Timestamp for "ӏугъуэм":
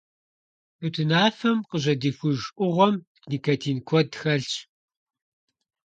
2.55-2.95